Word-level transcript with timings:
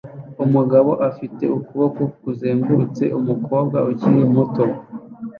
Umugabo 0.45 0.91
ufite 1.09 1.43
ukuboko 1.57 2.01
kuzengurutse 2.21 3.03
umukobwa 3.19 3.77
ukiri 3.91 4.23
muto 4.33 4.65